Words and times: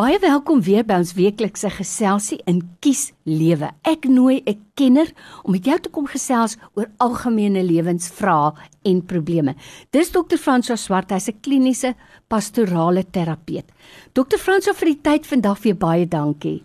Baie 0.00 0.16
welkom 0.16 0.62
weer 0.64 0.84
by 0.88 0.96
ons 1.02 1.10
weeklikse 1.12 1.68
geselsie 1.74 2.38
in 2.48 2.62
Kies 2.80 3.10
Lewe. 3.28 3.68
Ek 3.84 4.06
nooi 4.08 4.40
'n 4.46 4.56
kenner 4.74 5.12
om 5.44 5.52
met 5.52 5.66
jou 5.66 5.78
te 5.78 5.90
kom 5.90 6.06
gesels 6.06 6.56
oor 6.74 6.86
algemene 6.96 7.62
lewensvrae 7.62 8.52
en 8.82 9.02
probleme. 9.04 9.54
Dis 9.90 10.10
Dr. 10.10 10.38
Franso 10.38 10.74
Swart, 10.76 11.10
hy's 11.10 11.28
'n 11.28 11.40
kliniese 11.42 11.94
pastorale 12.28 13.04
terapeut. 13.10 13.66
Dr. 14.14 14.38
Franso 14.38 14.72
vir 14.72 14.86
die 14.86 15.00
tyd 15.02 15.26
vandag 15.26 15.58
vir 15.58 15.74
baie 15.74 16.06
dankie. 16.08 16.64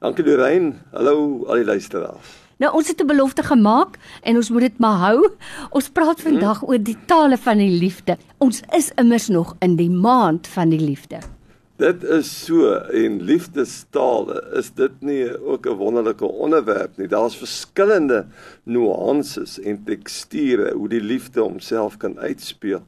Dankie 0.00 0.24
Lorraine. 0.24 0.74
Hallo 0.92 1.46
al 1.46 1.54
die 1.54 1.64
luisteraars. 1.64 2.44
Nou 2.58 2.74
ons 2.74 2.88
het 2.88 3.00
'n 3.00 3.06
belofte 3.06 3.42
gemaak 3.42 3.98
en 4.22 4.36
ons 4.36 4.50
moet 4.50 4.60
dit 4.60 4.78
maar 4.78 4.98
hou. 4.98 5.32
Ons 5.70 5.88
praat 5.88 6.20
vandag 6.20 6.60
hmm. 6.60 6.68
oor 6.68 6.78
die 6.78 6.98
tale 7.06 7.38
van 7.38 7.58
die 7.58 7.80
liefde. 7.80 8.18
Ons 8.40 8.62
is 8.76 8.92
immers 8.96 9.28
nog 9.28 9.56
in 9.60 9.76
die 9.76 9.90
maand 9.90 10.46
van 10.46 10.68
die 10.68 10.80
liefde. 10.80 11.33
Dit 11.76 12.04
is 12.06 12.28
so 12.44 12.68
en 12.94 13.16
liefdestale 13.26 14.36
is 14.54 14.68
dit 14.78 15.00
nie 15.02 15.24
ook 15.42 15.66
'n 15.66 15.74
wonderlike 15.80 16.24
onderwerp 16.24 16.96
nie. 16.96 17.08
Daar's 17.08 17.36
verskillende 17.36 18.26
nuances 18.62 19.60
en 19.60 19.84
teksture 19.84 20.74
hoe 20.74 20.88
die 20.88 21.00
liefde 21.00 21.40
homself 21.40 21.96
kan 21.96 22.18
uitspeel. 22.18 22.82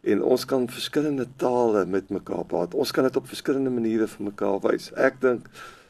En 0.00 0.22
ons 0.22 0.44
kan 0.44 0.68
verskillende 0.68 1.26
tale 1.36 1.84
met 1.86 2.08
mekaar 2.08 2.44
praat. 2.44 2.74
Ons 2.74 2.90
kan 2.90 3.04
dit 3.04 3.16
op 3.16 3.28
verskillende 3.28 3.70
maniere 3.70 4.06
vir 4.06 4.24
mekaar 4.24 4.60
wys. 4.60 4.92
Ek 4.96 5.20
dink 5.20 5.46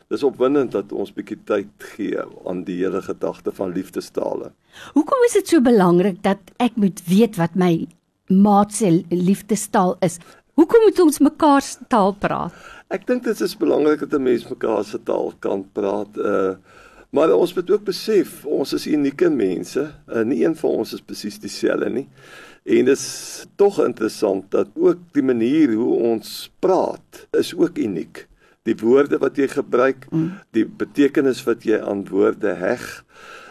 dis 0.09 0.23
opwindend 0.23 0.73
dat 0.73 0.93
ons 0.93 1.13
bietjie 1.13 1.39
tyd 1.45 1.71
gee 1.79 2.19
aan 2.45 2.65
die 2.65 2.83
hele 2.83 3.03
gedagte 3.03 3.53
van 3.53 3.73
liefdestale. 3.73 4.53
Hoekom 4.93 5.25
is 5.27 5.33
dit 5.33 5.49
so 5.49 5.61
belangrik 5.61 6.23
dat 6.23 6.39
ek 6.57 6.77
moet 6.77 7.03
weet 7.07 7.37
wat 7.37 7.55
my 7.55 7.87
maat 8.27 8.73
se 8.73 9.05
liefdestaal 9.09 9.97
is? 10.01 10.19
Hoekom 10.53 10.85
moet 10.85 11.01
ons 11.01 11.19
mekaar 11.25 11.65
se 11.65 11.79
taal 11.89 12.13
praat? 12.21 12.57
Ek 12.93 13.07
dink 13.09 13.25
dit 13.25 13.39
is 13.41 13.55
belangrik 13.57 14.03
dat 14.05 14.19
'n 14.19 14.23
mens 14.23 14.45
mekaar 14.49 14.85
se 14.85 14.99
taal 15.03 15.33
kan 15.41 15.65
praat. 15.73 16.13
Uh 16.17 16.55
maar 17.13 17.29
ons 17.33 17.55
moet 17.55 17.71
ook 17.71 17.85
besef 17.85 18.47
ons 18.47 18.73
is 18.73 18.87
unieke 18.87 19.29
mense. 19.29 19.83
Uh, 20.09 20.23
nie 20.25 20.45
een 20.45 20.57
van 20.57 20.71
ons 20.71 20.93
is 20.93 21.01
presies 21.01 21.39
dieselfde 21.39 21.91
nie. 21.91 22.09
En 22.65 22.85
dit 22.85 22.97
is 22.97 23.45
tog 23.57 23.85
interessant 23.85 24.51
dat 24.51 24.69
ook 24.75 24.99
die 25.13 25.23
manier 25.23 25.75
hoe 25.75 25.95
ons 25.95 26.51
praat 26.59 27.27
is 27.31 27.55
ook 27.55 27.77
uniek. 27.79 28.27
Die 28.63 28.77
woorde 28.81 29.19
wat 29.19 29.37
jy 29.37 29.49
gebruik, 29.49 30.07
mm. 30.11 30.31
die 30.51 30.65
betekenis 30.65 31.45
wat 31.45 31.65
jy 31.65 31.83
aan 31.85 32.09
woorde 32.09 32.55
heg. 32.55 33.05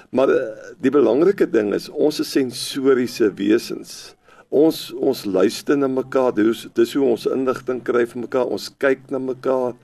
Maar 0.10 0.30
uh, 0.30 0.42
die 0.82 0.92
belangrike 0.92 1.46
ding 1.46 1.74
is 1.74 1.90
ons 1.90 2.20
is 2.20 2.32
sensoriese 2.32 3.30
wesens 3.34 4.16
ons 4.52 4.80
ons 5.00 5.26
luister 5.26 5.80
na 5.80 5.88
mekaar 5.88 6.34
dis 6.36 6.66
dis 6.76 6.94
hoe 6.98 7.08
ons 7.08 7.28
inligting 7.32 7.80
kry 7.88 8.04
van 8.12 8.26
mekaar 8.26 8.52
ons 8.52 8.68
kyk 8.84 9.08
na 9.14 9.20
mekaar 9.24 9.78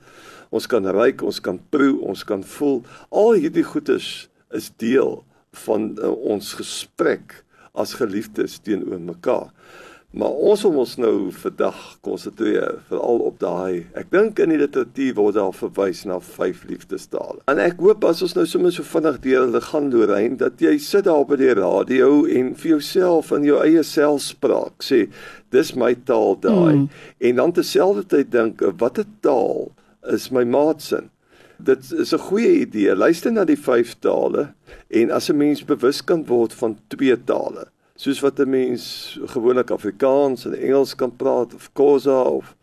ons 0.51 0.67
kan 0.67 0.83
ruik 0.83 1.23
ons 1.23 1.39
kan 1.43 1.59
proe 1.71 1.97
ons 2.07 2.23
kan 2.27 2.43
voel. 2.55 2.81
Al 3.11 3.39
hierdie 3.39 3.65
goedes 3.67 4.27
is 4.55 4.69
deel 4.79 5.21
van 5.65 5.91
uh, 5.99 6.11
ons 6.11 6.53
gesprek 6.59 7.41
as 7.77 7.95
geliefdes 7.99 8.59
teenoor 8.63 8.99
mekaar 9.03 9.51
Maar 10.17 10.33
ons 10.49 10.61
wil 10.65 10.79
ons 10.81 10.93
nou 10.97 11.15
vandag 11.29 11.81
konsentreer 12.01 12.79
veral 12.89 13.19
op 13.27 13.35
daai. 13.41 13.85
Ek 13.99 14.07
dink 14.09 14.39
in 14.41 14.49
die 14.49 14.57
literatuur 14.57 15.13
word 15.19 15.35
daar 15.37 15.53
verwys 15.53 16.01
na 16.09 16.17
vyf 16.23 16.63
liefdestale. 16.65 17.43
En 17.51 17.61
ek 17.61 17.77
hoop 17.83 18.07
as 18.09 18.23
ons 18.25 18.33
nou 18.33 18.45
sommer 18.49 18.73
so 18.73 18.85
vinnig 18.87 19.19
deur 19.27 19.43
hulle 19.45 19.61
gaan 19.67 19.91
Lorraine 19.93 20.39
dat 20.41 20.63
jy 20.63 20.73
sit 20.81 21.05
daar 21.05 21.21
by 21.29 21.37
die 21.37 21.53
radio 21.59 22.23
en 22.25 22.49
vir 22.57 22.71
jouself 22.71 23.29
in 23.37 23.45
jou 23.45 23.59
eie 23.61 23.85
selfspraak 23.85 24.81
sê 24.87 25.03
dis 25.53 25.75
my 25.77 25.93
taal 26.09 26.33
daai. 26.41 26.73
Mm. 26.73 26.89
En 27.29 27.43
dan 27.43 27.55
terselfdertyd 27.59 28.33
dink 28.33 28.65
watter 28.81 29.05
taal 29.21 29.69
is 30.17 30.31
my 30.33 30.47
maatsin? 30.49 31.11
Dit 31.61 31.91
is 31.93 32.13
'n 32.13 32.25
goeie 32.25 32.65
idee. 32.65 32.95
Luister 32.95 33.31
na 33.31 33.45
die 33.45 33.57
vyf 33.69 33.93
tale 34.01 34.53
en 34.89 35.11
as 35.11 35.29
'n 35.29 35.37
mens 35.37 35.61
bewus 35.61 36.01
kan 36.01 36.25
word 36.25 36.53
van 36.53 36.77
twee 36.89 37.17
tale 37.25 37.69
soos 37.97 38.21
wat 38.21 38.39
'n 38.39 38.49
mens 38.49 39.17
gewoonlik 39.25 39.71
Afrikaans 39.73 40.45
en 40.45 40.53
Engels 40.53 40.95
kan 40.95 41.15
praat 41.15 41.53
of 41.53 41.69
Khoza 41.73 42.21
of 42.21 42.55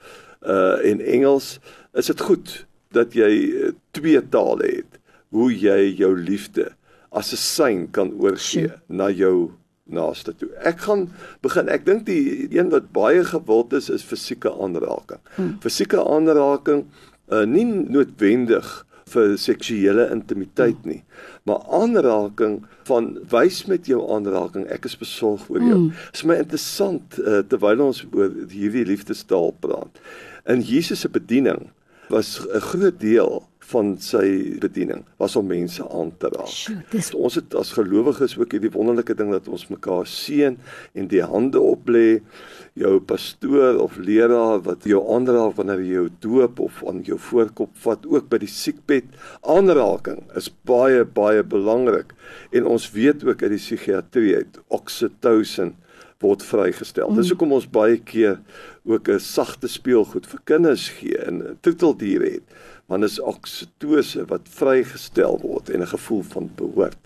uh 0.47 0.78
in 0.84 1.00
Engels, 1.00 1.59
is 1.93 2.06
dit 2.06 2.21
goed 2.21 2.67
dat 2.93 3.12
jy 3.12 3.33
uh, 3.33 3.72
twee 3.91 4.21
tale 4.28 4.67
het 4.67 5.00
hoe 5.34 5.50
jy 5.50 5.95
jou 5.99 6.15
liefde 6.19 6.71
as 7.11 7.33
'n 7.33 7.37
sein 7.37 7.91
kan 7.91 8.12
oorgee 8.19 8.72
na 8.87 9.11
jou 9.11 9.50
naaste 9.84 10.33
toe. 10.37 10.49
Ek 10.65 10.81
gaan 10.87 11.09
begin. 11.45 11.69
Ek 11.69 11.84
dink 11.84 12.06
die 12.06 12.49
een 12.51 12.71
wat 12.72 12.93
baie 12.93 13.25
gewild 13.25 13.72
is 13.72 13.91
is 13.91 14.03
fisieke 14.03 14.53
aanraking. 14.53 15.21
Hmm. 15.37 15.56
Fisieke 15.61 16.01
aanraking 16.01 16.87
uh 17.33 17.45
nie 17.45 17.65
noodwendig 17.65 18.87
vir 19.12 19.37
seksuele 19.38 20.09
intimiteit 20.12 20.84
nie. 20.88 21.03
Maar 21.44 21.65
aanraking 21.81 22.62
van 22.88 23.10
wys 23.31 23.65
met 23.70 23.87
jou 23.87 24.00
aanraking, 24.15 24.66
ek 24.72 24.88
is 24.88 24.97
besorg 24.97 25.47
oor 25.53 25.60
jou. 25.60 25.81
Dit 25.88 25.92
mm. 25.92 26.12
is 26.12 26.25
my 26.25 26.38
interessant 26.41 27.19
uh, 27.20 27.42
terwyl 27.48 27.87
ons 27.91 28.04
oor 28.12 28.32
hierdie 28.50 28.87
liefdestaal 28.88 29.53
praat. 29.60 30.00
In 30.48 30.65
Jesus 30.65 31.04
se 31.04 31.09
bediening 31.09 31.70
was 32.12 32.41
'n 32.41 32.60
groot 32.60 33.00
deel 33.00 33.44
van 33.71 33.95
sy 34.03 34.25
bediening 34.63 35.05
was 35.21 35.37
om 35.39 35.47
mense 35.49 35.85
aan 35.85 36.13
te 36.21 36.31
raak. 36.33 36.83
Dis... 36.93 37.13
Ons 37.15 37.39
het 37.39 37.55
as 37.59 37.73
gelowiges 37.77 38.37
ook 38.39 38.57
hierdie 38.57 38.73
wonderlike 38.75 39.17
ding 39.19 39.33
dat 39.33 39.49
ons 39.49 39.67
mekaar 39.73 40.09
seën 40.11 40.59
en 40.95 41.11
die 41.11 41.23
hande 41.25 41.63
oplê. 41.63 42.21
Jou 42.79 42.97
pastoor 43.07 43.79
of 43.85 43.97
leraar 44.03 44.65
wat 44.67 44.87
jou 44.89 45.01
aanraak 45.15 45.55
wanneer 45.59 45.85
jy 45.85 45.95
jou 45.95 46.09
doop 46.27 46.65
of 46.67 46.83
aan 46.91 47.05
jou 47.07 47.19
voorkop 47.31 47.73
vat 47.85 48.09
ook 48.11 48.29
by 48.33 48.43
die 48.43 48.51
siekbed. 48.51 49.15
Aanraking 49.47 50.25
is 50.39 50.51
baie 50.69 51.05
baie 51.07 51.45
belangrik. 51.47 52.13
En 52.53 52.67
ons 52.71 52.91
weet 52.97 53.25
ook 53.25 53.47
uit 53.47 53.55
die 53.55 53.63
psigiatrie 53.63 54.37
uit 54.43 54.61
oksitosien 54.75 55.77
word 56.25 56.43
vrygestel. 56.43 57.11
Mm. 57.11 57.21
Dis 57.21 57.33
hoekom 57.33 57.53
ons 57.57 57.71
baie 57.71 57.99
keer 58.01 58.41
ook 58.85 59.09
'n 59.09 59.21
sagte 59.21 59.69
speelgoed 59.69 60.27
vir 60.27 60.41
kinders 60.45 60.89
gee 60.99 61.19
en 61.19 61.59
troeteldiere 61.61 62.31
het 62.39 62.49
want 62.87 63.01
dit 63.01 63.11
is 63.11 63.21
oksitose 63.21 64.27
wat 64.29 64.49
vrygestel 64.59 65.39
word 65.41 65.71
en 65.71 65.81
'n 65.81 65.95
gevoel 65.97 66.23
van 66.23 66.51
behoort. 66.57 67.01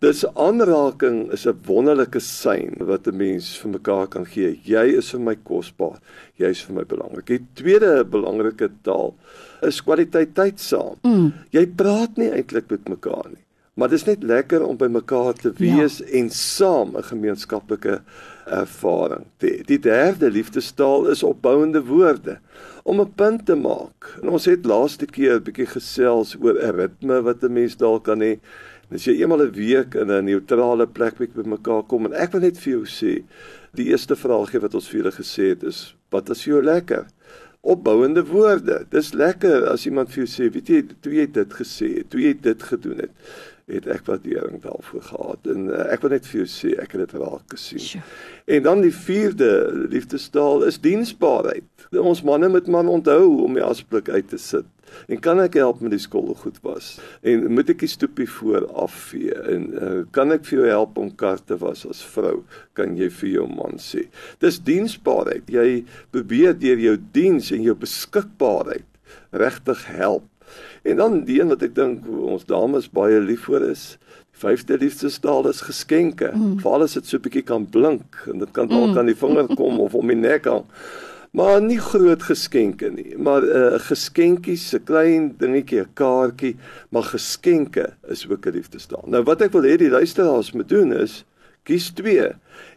Dis 0.00 0.24
aanraking 0.24 1.30
is 1.32 1.46
'n 1.46 1.60
wonderlike 1.66 2.20
sein 2.20 2.72
wat 2.78 3.06
'n 3.06 3.16
mens 3.16 3.58
vir 3.58 3.70
mekaar 3.70 4.06
kan 4.06 4.26
gee. 4.26 4.60
Jy 4.64 4.96
is 4.96 5.10
vir 5.10 5.20
my 5.20 5.36
kosbaar. 5.36 6.00
Jy 6.36 6.48
is 6.48 6.62
vir 6.62 6.74
my 6.74 6.84
belangrik. 6.84 7.26
Die 7.26 7.46
tweede 7.54 8.04
belangrike 8.04 8.70
taal 8.82 9.14
is 9.62 9.82
kwaliteit 9.82 10.34
tyd 10.34 10.60
saam. 10.60 10.96
Mm. 11.02 11.32
Jy 11.50 11.66
praat 11.66 12.16
nie 12.16 12.30
eintlik 12.30 12.70
met 12.70 12.88
mekaar 12.88 13.28
nie. 13.28 13.44
Maar 13.74 13.88
dit 13.88 13.98
is 13.98 14.06
net 14.06 14.22
lekker 14.22 14.66
om 14.66 14.76
by 14.76 14.88
mekaar 14.88 15.34
te 15.34 15.52
wees 15.52 15.98
ja. 15.98 16.06
en 16.18 16.30
saam 16.30 16.96
'n 16.96 17.02
gemeenskaplike 17.02 18.00
ervaring 18.50 19.26
hê. 19.42 19.60
Die 19.66 19.78
derde 19.78 20.30
liefdestaal 20.30 21.08
is 21.12 21.22
opbouende 21.26 21.82
woorde 21.86 22.38
om 22.84 23.00
'n 23.00 23.12
punt 23.14 23.46
te 23.46 23.54
maak. 23.54 24.18
En 24.22 24.28
ons 24.28 24.44
het 24.44 24.64
laaste 24.64 25.06
keer 25.06 25.36
'n 25.36 25.42
bietjie 25.42 25.66
gesels 25.66 26.36
oor 26.40 26.56
'n 26.58 26.76
ritme 26.76 27.22
wat 27.22 27.44
'n 27.44 27.52
mens 27.52 27.76
dalk 27.76 28.04
kan 28.04 28.20
hê. 28.20 28.38
As 28.92 29.04
jy 29.04 29.20
eenmal 29.20 29.42
'n 29.42 29.52
week 29.52 29.94
in 29.94 30.10
'n 30.10 30.24
neutrale 30.24 30.86
plek 30.86 31.18
by 31.18 31.42
mekaar 31.44 31.82
kom 31.82 32.06
en 32.06 32.12
ek 32.12 32.32
wil 32.32 32.40
net 32.40 32.58
vir 32.58 32.72
jou 32.72 32.84
sê, 32.84 33.22
die 33.74 33.88
eerste 33.90 34.16
vraagie 34.16 34.60
wat 34.60 34.74
ons 34.74 34.88
vir 34.88 35.00
julle 35.00 35.12
gesê 35.12 35.48
het 35.48 35.62
is, 35.62 35.94
wat 36.10 36.26
vir 36.26 36.54
jou 36.54 36.62
lekker? 36.62 37.06
Opbouende 37.62 38.24
woorde. 38.24 38.86
Dis 38.90 39.12
lekker 39.12 39.68
as 39.68 39.86
iemand 39.86 40.08
vir 40.08 40.24
jou 40.24 40.26
sê, 40.26 40.52
weet 40.52 40.68
jy, 40.68 40.82
toe 41.00 41.12
jy 41.12 41.26
dit 41.26 41.52
gesê 41.52 41.96
het, 41.96 42.10
toe 42.10 42.20
jy 42.20 42.34
dit 42.40 42.62
gedoen 42.62 42.98
het 42.98 43.10
het 43.72 43.86
ek 43.90 44.06
waardering 44.08 44.60
daarvoor 44.64 45.02
gehad 45.02 45.50
en 45.54 45.68
uh, 45.70 45.84
ek 45.94 46.04
wil 46.04 46.14
net 46.14 46.26
vir 46.30 46.42
jou 46.42 46.48
sê 46.50 46.74
ek 46.82 46.96
het 46.96 47.06
dit 47.06 47.16
raak 47.20 47.54
gesien. 47.54 47.84
Sure. 47.84 48.04
En 48.50 48.66
dan 48.66 48.84
die 48.84 48.94
vierde 48.94 49.50
liefdestaal 49.92 50.66
is 50.68 50.80
diensbaarheid. 50.82 51.88
Ons 52.00 52.24
manne 52.26 52.50
moet 52.50 52.68
man 52.70 52.90
onthou 52.90 53.44
om 53.44 53.56
die 53.58 53.64
asblik 53.64 54.10
uit 54.10 54.28
te 54.30 54.38
sit. 54.38 54.68
En 55.06 55.20
kan 55.22 55.38
ek 55.42 55.54
help 55.60 55.82
met 55.84 55.92
die 55.94 56.02
skool 56.02 56.32
goed 56.42 56.58
was? 56.66 56.92
En 57.26 57.46
moet 57.54 57.70
ek 57.70 57.84
die 57.84 57.90
stoepie 57.90 58.28
voor 58.30 58.66
afvee 58.84 59.36
en 59.52 59.68
uh, 59.70 59.90
kan 60.14 60.34
ek 60.34 60.46
vir 60.48 60.60
jou 60.60 60.68
help 60.70 60.98
om 60.98 61.12
kar 61.14 61.42
te 61.42 61.58
was 61.60 61.84
as 61.88 62.02
vrou? 62.14 62.40
Kan 62.78 62.96
jy 62.98 63.10
vir 63.20 63.30
jou 63.36 63.46
man 63.50 63.78
sê? 63.82 64.08
Dis 64.42 64.60
diensbaarheid. 64.66 65.50
Jy 65.50 65.84
probeer 66.14 66.58
deur 66.58 66.82
jou 66.82 66.96
diens 67.14 67.52
en 67.54 67.64
jou 67.66 67.76
beskikbaarheid 67.78 68.86
regtig 69.30 69.86
help 69.94 70.26
En 70.82 70.96
dan 70.96 71.24
die 71.24 71.40
een 71.40 71.48
wat 71.52 71.62
ek 71.62 71.74
dink 71.74 72.06
ons 72.08 72.46
dames 72.48 72.88
baie 72.90 73.20
lief 73.20 73.44
vir 73.50 73.70
is, 73.70 73.98
die 74.32 74.40
vyfde 74.40 74.78
liefdestaal 74.80 75.48
is 75.50 75.60
geskenke. 75.66 76.30
Mm. 76.34 76.58
Veral 76.62 76.86
as 76.86 76.96
dit 76.96 77.06
so 77.06 77.20
bietjie 77.22 77.44
kan 77.46 77.66
blink 77.68 78.22
en 78.30 78.40
dit 78.40 78.52
kan 78.56 78.68
dalk 78.70 78.94
mm. 78.94 78.98
aan 78.98 79.10
die 79.12 79.18
vinger 79.18 79.54
kom 79.56 79.80
of 79.80 79.94
om 79.98 80.12
die 80.12 80.18
nek 80.18 80.48
hang. 80.48 80.66
Maar 81.36 81.60
nie 81.62 81.78
groot 81.78 82.22
geskenke 82.26 82.88
nie, 82.90 83.14
maar 83.16 83.44
'n 83.46 83.74
uh, 83.74 83.78
geskenkie, 83.78 84.58
'n 84.58 84.84
klein 84.84 85.34
dingetjie, 85.38 85.80
'n 85.80 85.94
kaartjie, 85.94 86.56
maar 86.90 87.02
geskenke 87.02 87.94
is 88.08 88.26
ook 88.28 88.46
'n 88.46 88.56
liefdestaal. 88.58 89.04
Nou 89.06 89.22
wat 89.22 89.42
ek 89.42 89.52
wil 89.52 89.62
hê 89.62 89.76
die 89.76 89.90
luisteraars 89.90 90.52
moet 90.52 90.68
doen 90.68 90.92
is 90.92 91.24
kies 91.62 91.90
twee 91.90 92.32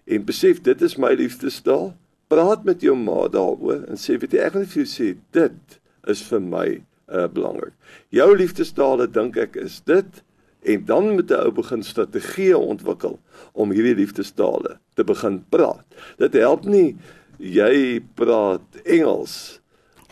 en 0.06 0.26
besef 0.26 0.62
dit 0.62 0.81
is 0.81 0.98
my 0.98 1.14
liefdestaal. 1.14 1.94
Praat 2.28 2.64
met 2.64 2.81
jou 2.81 2.96
ma 2.96 3.28
daaroor 3.28 3.86
en 3.90 3.98
sê 3.98 4.19
weet 4.19 4.34
jy 4.34 4.40
ek 4.40 4.54
wil 4.54 4.66
vir 4.66 4.84
jou 4.84 4.90
sê 4.92 5.18
dit 5.31 5.80
is 6.08 6.22
vir 6.22 6.42
my 6.42 6.81
uh, 7.12 7.28
belangrik. 7.28 7.74
Jou 8.10 8.30
liefdestale 8.38 9.08
dink 9.08 9.38
ek 9.38 9.56
is 9.56 9.82
dit 9.86 10.24
en 10.64 10.86
dan 10.86 11.10
moet 11.16 11.32
'n 11.32 11.44
ou 11.48 11.52
begin 11.52 11.84
strategieë 11.84 12.56
ontwikkel 12.56 13.20
om 13.52 13.72
hierdie 13.72 13.96
liefdestale 13.96 14.78
te 14.96 15.04
begin 15.04 15.44
praat. 15.50 15.86
Dit 16.18 16.34
help 16.34 16.66
nie 16.66 16.96
jy 17.38 18.00
praat 18.16 18.64
Engels 18.86 19.60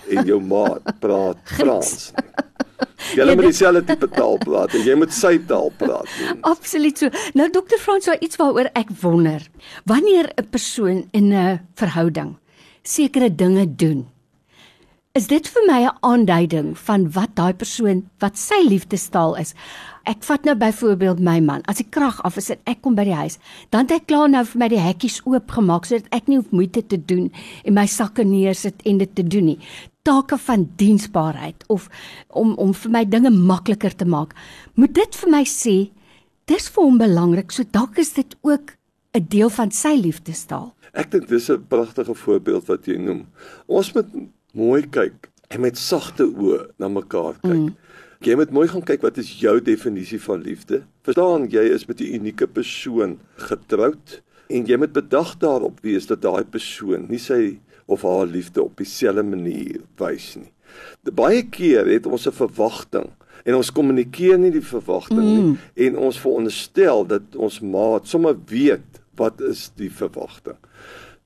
en 0.09 0.25
jou 0.25 0.41
maat 0.41 0.83
praat 1.03 1.37
Frans. 1.45 2.11
Jy 3.15 3.25
moet 3.35 3.49
dieselfde 3.49 3.83
tipe 3.85 4.07
taal 4.13 4.37
praat 4.41 4.73
en 4.77 4.83
jy 4.85 4.95
moet 4.95 5.13
sy 5.13 5.37
taal 5.47 5.71
praat. 5.77 6.09
Absoluut 6.53 6.97
so. 6.97 7.09
Nou 7.33 7.49
dokter 7.49 7.79
Frans, 7.79 8.05
daar 8.05 8.21
iets 8.21 8.39
waaroor 8.39 8.69
ek 8.73 8.91
wonder. 9.01 9.41
Wanneer 9.85 10.31
'n 10.35 10.49
persoon 10.49 11.07
in 11.11 11.33
'n 11.33 11.59
verhouding 11.75 12.37
sekere 12.83 13.29
dinge 13.29 13.65
doen, 13.75 14.07
is 15.11 15.27
dit 15.27 15.47
vir 15.53 15.63
my 15.67 15.79
'n 15.83 15.97
aanduiding 16.07 16.77
van 16.77 17.11
wat 17.11 17.35
daai 17.35 17.53
persoon 17.53 18.09
wat 18.19 18.37
sy 18.37 18.59
liefdestaal 18.63 19.35
is. 19.35 19.53
Ek 20.05 20.23
vat 20.23 20.43
nou 20.43 20.55
byvoorbeeld 20.55 21.19
my 21.19 21.39
man. 21.39 21.61
As 21.67 21.77
die 21.77 21.89
krag 21.89 22.21
af 22.23 22.37
is 22.37 22.49
en 22.49 22.57
ek 22.65 22.81
kom 22.81 22.95
by 22.95 23.03
die 23.03 23.13
huis, 23.13 23.37
dan 23.69 23.81
het 23.81 23.91
hy 23.91 23.99
klaar 24.05 24.29
nou 24.29 24.45
vir 24.45 24.59
my 24.59 24.67
die 24.67 24.79
hekkies 24.79 25.21
oopgemaak 25.25 25.85
sodat 25.85 26.07
ek 26.11 26.27
nie 26.27 26.37
hoef 26.37 26.51
moeite 26.51 26.87
te 26.87 26.97
doen 26.97 27.31
en 27.65 27.73
my 27.73 27.85
sakke 27.85 28.23
neersit 28.23 28.81
en 28.85 28.97
dit 28.97 29.15
te 29.15 29.23
doen 29.23 29.45
nie. 29.45 29.59
Take 30.03 30.37
van 30.37 30.69
diensbaarheid 30.77 31.63
of 31.67 31.89
om 32.29 32.55
om 32.55 32.73
vir 32.73 32.91
my 32.91 33.05
dinge 33.05 33.29
makliker 33.29 33.95
te 33.95 34.05
maak. 34.05 34.33
Moet 34.75 34.93
dit 34.93 35.15
vir 35.15 35.29
my 35.29 35.43
sê 35.43 35.91
dis 36.45 36.69
vir 36.69 36.83
hom 36.83 36.97
belangrik, 36.97 37.51
so 37.51 37.63
dalk 37.63 37.97
is 37.97 38.13
dit 38.13 38.35
ook 38.41 38.77
'n 39.13 39.27
deel 39.27 39.49
van 39.49 39.71
sy 39.71 39.95
liefdestaal. 39.95 40.73
Ek 40.93 41.11
dink 41.11 41.27
dis 41.27 41.49
'n 41.49 41.65
pragtige 41.67 42.15
voorbeeld 42.15 42.65
wat 42.67 42.85
jy 42.85 42.97
noem. 42.97 43.27
Ons 43.67 43.93
moet 43.93 44.07
mooi 44.51 44.83
kyk 44.89 45.29
en 45.51 45.61
met 45.61 45.77
sagte 45.77 46.25
oë 46.27 46.71
na 46.79 46.89
mekaar 46.91 47.37
kyk. 47.41 47.69
Mm. 47.69 47.75
Jy 48.21 48.35
moet 48.37 48.51
mooi 48.53 48.67
gaan 48.69 48.83
kyk 48.85 49.01
wat 49.01 49.17
is 49.17 49.31
jou 49.41 49.55
definisie 49.65 50.19
van 50.21 50.43
liefde? 50.45 50.83
Verstaan, 51.07 51.47
jy 51.49 51.63
is 51.73 51.87
met 51.89 52.01
'n 52.01 52.13
unieke 52.19 52.47
persoon 52.47 53.19
getroud 53.35 54.21
en 54.49 54.65
jy 54.65 54.77
moet 54.77 54.93
bedag 54.93 55.37
daarop 55.37 55.79
wees 55.81 56.05
dat 56.05 56.21
daai 56.21 56.43
persoon 56.43 57.07
nie 57.09 57.19
sy 57.19 57.59
of 57.87 58.01
haar 58.01 58.27
liefde 58.27 58.63
op 58.63 58.77
dieselfde 58.77 59.23
manier 59.23 59.81
wys 59.97 60.35
nie. 60.35 60.51
Baie 61.13 61.43
keer 61.43 61.87
het 61.87 62.05
ons 62.05 62.27
'n 62.27 62.31
verwagting 62.31 63.09
en 63.43 63.55
ons 63.55 63.71
kommunikeer 63.71 64.37
nie 64.37 64.51
die 64.51 64.61
verwagting 64.61 65.25
mm. 65.25 65.35
nie 65.75 65.87
en 65.87 65.97
ons 65.97 66.19
veronderstel 66.19 67.07
dat 67.07 67.35
ons 67.35 67.59
maat 67.59 68.07
sommer 68.07 68.37
weet 68.47 69.01
wat 69.15 69.41
is 69.41 69.71
die 69.75 69.91
verwagting. 69.91 70.57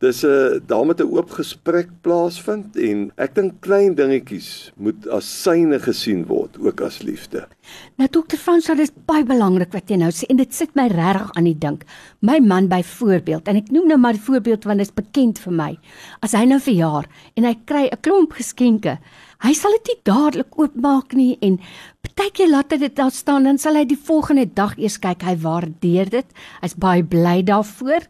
Dis 0.04 0.24
'n 0.24 0.28
uh, 0.28 0.60
daar 0.68 0.86
moet 0.86 1.00
'n 1.00 1.08
oop 1.08 1.30
gesprek 1.32 1.88
plaasvind 2.02 2.76
en 2.76 3.12
ek 3.16 3.36
dink 3.36 3.54
klein 3.60 3.96
dingetjies 3.96 4.72
moet 4.76 5.08
as 5.08 5.42
syne 5.42 5.80
gesien 5.80 6.26
word 6.28 6.58
ook 6.60 6.82
as 6.82 7.00
liefde. 7.02 7.48
Nou 7.96 8.10
dokter 8.12 8.38
Frans, 8.38 8.66
dit 8.66 8.80
is 8.80 8.92
baie 9.06 9.24
belangrik 9.24 9.72
wat 9.72 9.90
jy 9.90 9.96
nou 9.96 10.12
sê 10.12 10.28
en 10.28 10.36
dit 10.36 10.54
sit 10.54 10.76
my 10.76 10.88
regtig 10.92 11.32
aan 11.38 11.48
die 11.48 11.58
dink. 11.58 11.86
My 12.20 12.40
man 12.40 12.68
byvoorbeeld 12.68 13.48
en 13.48 13.56
ek 13.56 13.72
noem 13.72 13.88
nou 13.88 13.98
maar 13.98 14.20
die 14.20 14.28
voorbeeld 14.28 14.68
want 14.68 14.84
dit 14.84 14.88
is 14.88 14.94
bekend 14.94 15.40
vir 15.40 15.54
my. 15.54 15.72
As 16.20 16.34
hy 16.34 16.44
nou 16.44 16.60
verjaar 16.60 17.08
en 17.36 17.44
hy 17.46 17.56
kry 17.66 17.88
'n 17.88 18.02
klomp 18.02 18.34
geskenke, 18.34 19.00
hy 19.40 19.54
sal 19.54 19.72
dit 19.80 19.88
nie 19.88 20.02
dadelik 20.04 20.60
oopmaak 20.60 21.14
nie 21.14 21.38
en 21.42 21.60
partykeer 22.04 22.50
laat 22.50 22.72
hy 22.72 22.78
dit 22.78 22.96
daar 22.96 23.12
staan 23.12 23.44
dan 23.44 23.58
sal 23.58 23.76
hy 23.76 23.86
die 23.86 24.04
volgende 24.08 24.46
dag 24.46 24.78
eers 24.78 25.00
kyk 25.00 25.24
hy 25.24 25.36
waardeer 25.36 26.10
dit. 26.10 26.26
Hy's 26.62 26.76
baie 26.76 27.04
bly 27.04 27.44
daarvoor. 27.44 28.04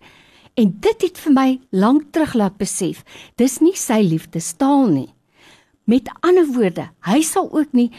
En 0.56 0.70
dit 0.80 1.02
het 1.04 1.18
vir 1.20 1.34
my 1.36 1.50
lank 1.76 2.14
terug 2.16 2.34
laat 2.40 2.56
besef, 2.56 3.02
dis 3.36 3.58
nie 3.60 3.76
sy 3.76 3.98
liefdestaal 4.08 4.86
nie. 4.88 5.10
Met 5.86 6.08
ander 6.24 6.48
woorde, 6.48 6.86
hy 7.06 7.20
sal 7.28 7.50
ook 7.52 7.74
nie 7.76 7.90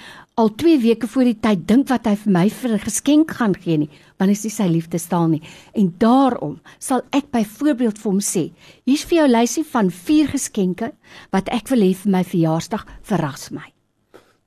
al 0.41 0.49
2 0.59 0.79
weke 0.81 1.07
voor 1.07 1.29
die 1.29 1.37
tyd 1.37 1.67
dink 1.69 1.91
wat 1.93 2.09
hy 2.09 2.15
vir 2.23 2.33
my 2.33 2.47
vir 2.49 2.71
'n 2.73 2.87
geskenk 2.87 3.31
gaan 3.37 3.55
gee 3.55 3.77
nie, 3.77 3.91
want 4.19 4.33
dit 4.33 4.45
is 4.45 4.57
sy 4.57 4.67
liefdestaal 4.73 5.29
nie. 5.29 5.43
En 5.75 5.95
daarom 5.99 6.61
sal 6.79 7.03
ek 7.13 7.31
byvoorbeeld 7.31 7.99
vir 7.99 8.11
hom 8.11 8.21
sê, 8.21 8.53
hier's 8.87 9.05
vir 9.05 9.19
jou 9.19 9.29
lysie 9.29 9.65
van 9.65 9.91
4 9.91 10.29
geskenke 10.29 10.93
wat 11.33 11.49
ek 11.49 11.69
wil 11.69 11.81
hê 11.81 11.95
vir 11.95 12.11
my 12.11 12.25
verjaarsdag, 12.25 12.87
verras 13.03 13.51
my. 13.51 13.73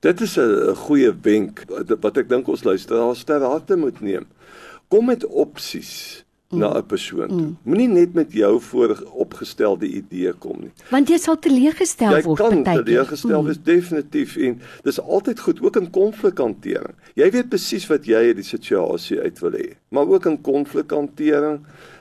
Dit 0.00 0.20
is 0.20 0.36
'n 0.36 0.74
goeie 0.74 1.12
wenk 1.22 1.64
wat 2.02 2.18
ek 2.18 2.28
dink 2.28 2.48
ons 2.48 2.64
luisteraars 2.64 3.24
ter 3.24 3.40
harte 3.40 3.76
moet 3.76 4.00
neem. 4.00 4.26
Kom 4.88 5.06
met 5.06 5.24
opsies 5.24 6.24
na 6.50 6.78
'n 6.78 6.86
persoon 6.86 7.28
toe. 7.28 7.40
Mm. 7.40 7.56
Moenie 7.62 7.88
net 7.88 8.12
met 8.14 8.32
jou 8.32 8.60
vooropgestelde 8.60 9.86
idee 9.86 10.32
kom 10.32 10.56
nie. 10.60 10.72
Want 10.90 11.08
jy 11.08 11.18
sal 11.18 11.38
teleeggestel 11.38 12.22
word 12.22 12.38
partykeer. 12.38 12.56
Jy 12.56 12.64
kan 12.64 12.84
teleeggestel 12.84 13.44
wees 13.44 13.58
mm. 13.58 13.64
definitief 13.64 14.36
en 14.36 14.60
dis 14.82 15.00
altyd 15.00 15.40
goed 15.40 15.62
ook 15.62 15.76
in 15.76 15.90
konflikhantering. 15.90 16.94
Jy 17.14 17.30
weet 17.30 17.48
presies 17.48 17.86
wat 17.86 18.06
jy 18.06 18.32
uit 18.32 18.36
die 18.36 18.46
situasie 18.46 19.20
uit 19.20 19.38
wil 19.38 19.52
hê, 19.52 19.68
maar 19.88 20.10
ook 20.10 20.26
in 20.26 20.40
konflikhantering 20.40 21.60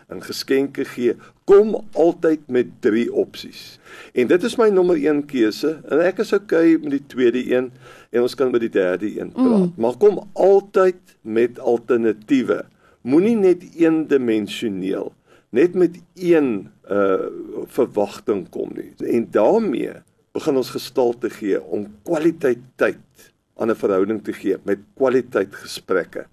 en 0.10 0.24
geskenke 0.26 0.86
gee, 0.86 1.14
kom 1.46 1.76
altyd 1.94 2.40
met 2.48 2.82
drie 2.82 3.14
opsies. 3.14 3.78
En 4.14 4.28
dit 4.28 4.44
is 4.44 4.58
my 4.58 4.70
nommer 4.74 4.98
1 4.98 5.26
keuse 5.30 5.76
en 5.90 6.02
ek 6.02 6.24
is 6.26 6.34
okay 6.34 6.74
met 6.82 6.92
die 6.98 7.06
tweede 7.08 7.46
een 7.46 7.70
en 8.10 8.26
ons 8.26 8.36
kan 8.36 8.50
met 8.52 8.66
die 8.66 8.74
derde 8.74 9.06
een 9.20 9.30
praat. 9.32 9.70
Mm. 9.70 9.74
Maar 9.78 9.98
kom 10.02 10.20
altyd 10.34 10.98
met 11.22 11.60
alternatiewe 11.60 12.64
moenie 13.10 13.38
net 13.40 13.64
eendimensioneel 13.76 15.14
net 15.56 15.74
met 15.74 15.98
een 16.14 16.70
uh 16.90 17.30
verwagting 17.70 18.48
kom 18.54 18.72
nie. 18.74 18.92
En 19.06 19.28
daarmee 19.32 19.94
begin 20.34 20.58
ons 20.62 20.70
gestalte 20.74 21.30
gee 21.34 21.60
om 21.62 21.88
kwaliteit 22.08 22.62
tyd 22.76 23.32
aan 23.58 23.70
'n 23.72 23.76
verhouding 23.76 24.24
te 24.24 24.34
gee 24.34 24.58
met 24.64 24.80
kwaliteit 24.96 25.56
gesprekke. 25.56 26.26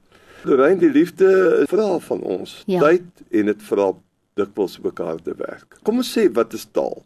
Lorraine 0.44 0.80
die 0.80 0.90
liefde 0.90 1.64
vra 1.68 1.98
van 1.98 2.20
ons 2.22 2.62
ja. 2.66 2.80
tyd 2.80 3.24
en 3.30 3.46
dit 3.46 3.62
vra 3.62 3.92
dikwels 4.34 4.78
ook 4.82 4.98
harde 4.98 5.34
werk. 5.36 5.78
Kom 5.82 5.96
ons 5.96 6.12
sê 6.18 6.28
wat 6.32 6.52
is 6.52 6.66
taal? 6.72 7.02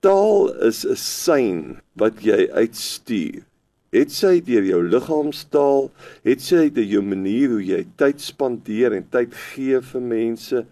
Taal 0.00 0.54
is 0.66 0.84
'n 0.86 0.96
sein 0.96 1.80
wat 1.92 2.22
jy 2.24 2.48
uitstuur 2.50 3.44
het 3.92 4.12
sy 4.12 4.40
deur 4.40 4.64
jou 4.64 4.82
liggaamstaal, 4.88 5.90
het 6.24 6.40
sy 6.40 6.68
deur 6.72 6.88
jou 6.88 7.02
manier 7.04 7.48
hoe 7.52 7.62
jy 7.62 7.82
tyd 8.00 8.20
spandeer 8.20 8.96
en 8.96 9.04
tyd 9.12 9.34
gee 9.52 9.80
vir 9.80 10.00
mense, 10.00 10.64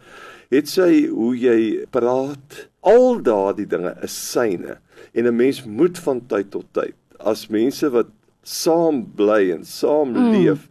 het 0.51 0.69
sy 0.69 1.07
hoe 1.09 1.35
jy 1.37 1.59
praat, 1.93 2.67
al 2.81 3.21
daardie 3.21 3.69
dinge 3.69 3.93
is 4.03 4.17
syne 4.17 4.79
en 5.13 5.27
'n 5.27 5.37
mens 5.37 5.65
moet 5.67 5.99
van 5.99 6.21
tyd 6.27 6.51
tot 6.51 6.67
tyd 6.73 6.97
as 7.21 7.49
mense 7.53 7.89
wat 7.93 8.09
saam 8.47 9.05
bly 9.17 9.51
en 9.55 9.65
saam 9.65 10.15
mm. 10.15 10.31
leef, 10.35 10.69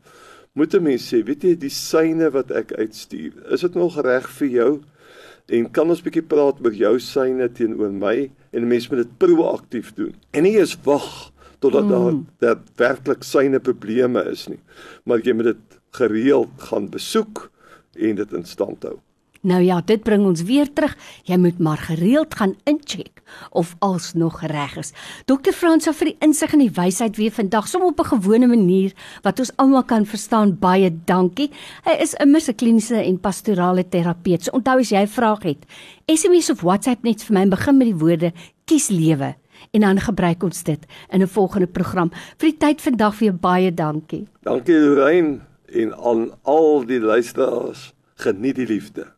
moet 0.53 0.74
'n 0.74 0.84
mens 0.84 1.06
sê, 1.13 1.22
weet 1.24 1.44
jy, 1.44 1.56
die 1.56 1.74
syne 1.74 2.29
wat 2.34 2.51
ek 2.51 2.74
uitstuur, 2.74 3.34
is 3.53 3.62
dit 3.62 3.75
nog 3.75 4.00
reg 4.01 4.27
vir 4.39 4.48
jou? 4.48 4.72
En 5.50 5.72
kan 5.72 5.89
ons 5.89 6.01
bietjie 6.01 6.25
praat 6.25 6.60
oor 6.62 6.74
jou 6.74 7.00
syne 7.00 7.50
teenoor 7.50 7.91
my 7.91 8.29
en 8.53 8.62
'n 8.62 8.68
mens 8.68 8.89
moet 8.89 9.06
dit 9.06 9.18
proaktief 9.18 9.94
doen. 9.94 10.13
En 10.34 10.44
nie 10.44 10.58
eens 10.58 10.77
wag 10.84 11.32
totdat 11.60 11.86
mm. 11.86 12.25
daar 12.39 12.58
werklik 12.75 13.24
syne 13.24 13.60
probleme 13.60 14.24
is 14.32 14.48
nie. 14.48 14.60
Maar 15.04 15.24
jy 15.24 15.34
moet 15.34 15.51
dit 15.54 15.80
gereeld 16.00 16.50
gaan 16.70 16.89
besoek 16.89 17.50
en 18.00 18.16
dit 18.16 18.34
in 18.34 18.46
stand 18.46 18.84
hou. 18.84 19.00
Nou 19.42 19.62
ja, 19.63 19.78
dit 19.86 20.01
bring 20.04 20.25
ons 20.28 20.42
weer 20.44 20.68
terug. 20.74 20.98
Jy 21.24 21.38
moet 21.39 21.60
maar 21.63 21.80
gereeld 21.80 22.36
gaan 22.36 22.58
incheck 22.68 23.22
of 23.56 23.75
alles 23.80 24.12
nog 24.13 24.42
reg 24.44 24.75
is. 24.78 24.92
Dokter 25.32 25.56
Fransa 25.56 25.94
vir 25.96 26.12
die 26.12 26.18
insig 26.25 26.51
en 26.54 26.60
die 26.60 26.74
wysheid 26.75 27.16
weer 27.16 27.32
vandag 27.32 27.70
som 27.72 27.86
op 27.88 28.00
'n 28.00 28.20
gewone 28.20 28.48
manier 28.48 28.92
wat 29.24 29.39
ons 29.39 29.56
almal 29.56 29.84
kan 29.84 30.06
verstaan. 30.06 30.60
Baie 30.60 30.92
dankie. 31.06 31.51
Hy 31.86 31.96
is 32.01 32.16
'n 32.20 32.32
mis 32.32 32.50
'n 32.50 32.56
kliniese 32.56 32.96
en 32.96 33.20
pastorale 33.20 33.89
terapeut. 33.89 34.44
So 34.44 34.51
onthou 34.51 34.80
as 34.80 34.89
jy 34.89 35.01
'n 35.01 35.08
vraag 35.08 35.44
het, 35.44 35.66
SMS 36.06 36.50
of 36.50 36.62
WhatsApp 36.62 37.04
net 37.04 37.24
vir 37.24 37.34
my 37.34 37.42
en 37.42 37.50
begin 37.50 37.78
met 37.78 37.88
die 37.88 37.96
woorde 37.96 38.34
kies 38.66 38.89
lewe 38.89 39.36
en 39.72 39.82
dan 39.82 40.00
gebruik 40.00 40.44
ons 40.44 40.63
dit 40.63 40.86
in 41.10 41.22
'n 41.22 41.28
volgende 41.28 41.68
program. 41.68 42.12
Vir 42.38 42.50
die 42.50 42.58
tyd 42.58 42.82
vandag 42.82 43.16
vir 43.16 43.25
jou 43.28 43.38
baie 43.38 43.74
dankie. 43.74 44.28
Dankie 44.44 44.75
Lorraine 44.75 45.39
en 45.66 45.94
aan 45.94 46.32
al 46.44 46.86
die 46.86 47.00
luisteraars. 47.00 47.94
Geniet 48.16 48.56
die 48.56 48.66
liefde. 48.66 49.13